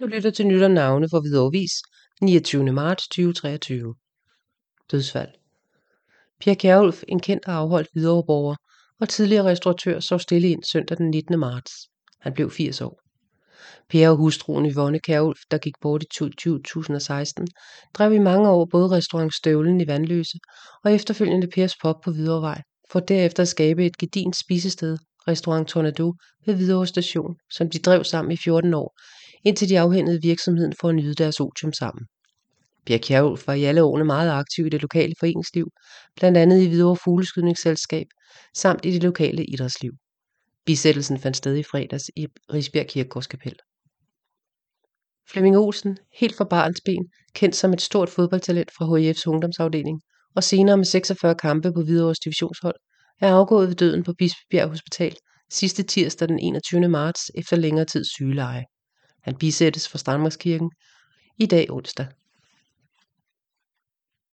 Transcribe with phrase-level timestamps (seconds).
[0.00, 1.72] Du lytter til Nyt og navne for Hvidovre Vis,
[2.22, 2.72] 29.
[2.72, 3.94] marts 2023.
[4.90, 5.28] Dødsfald.
[6.40, 8.56] Pia Kjærulf, en kendt og afholdt Hvidovreborger
[9.00, 11.38] og tidligere restauratør, så stille ind søndag den 19.
[11.38, 11.72] marts.
[12.20, 13.00] Han blev 80 år.
[13.88, 17.48] Per og hustruen Yvonne Kjærulf, der gik bort i 2016,
[17.94, 20.38] drev i mange år både restaurant Støvlen i Vandløse
[20.84, 22.62] og efterfølgende Pers Pop på Hvidovrevej,
[22.92, 26.12] for derefter at skabe et gedint spisested, restaurant Tornado
[26.46, 28.94] ved Hvidovre Station, som de drev sammen i 14 år,
[29.44, 32.06] indtil de afhændede virksomheden for at nyde deres otium sammen.
[32.86, 35.68] Bjerg Kjærulf var i alle årene meget aktiv i det lokale foreningsliv,
[36.16, 38.06] blandt andet i Hvidovre Fugleskydningsselskab,
[38.54, 39.92] samt i det lokale idrætsliv.
[40.66, 43.54] Bisættelsen fandt sted i fredags i Risbjerg Kirkegårdskapel.
[45.30, 50.00] Flemming Olsen, helt fra barnsben, kendt som et stort fodboldtalent fra HIF's ungdomsafdeling,
[50.34, 52.76] og senere med 46 kampe på Hvidovres divisionshold,
[53.20, 55.16] er afgået ved døden på Bispebjerg Hospital
[55.50, 56.88] sidste tirsdag den 21.
[56.88, 58.64] marts efter længere tids sygeleje.
[59.28, 60.70] Han bisættes fra Strandmarkskirken
[61.38, 62.06] i dag onsdag.